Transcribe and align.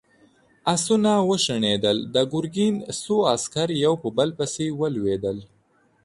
آسونه 0.73 1.11
وشڼېدل، 1.29 1.97
د 2.13 2.15
ګرګين 2.33 2.75
څو 3.01 3.15
عسکر 3.33 3.69
يو 3.85 3.93
په 4.01 4.07
بل 4.17 4.29
پسې 4.37 4.65
ولوېدل. 4.79 5.37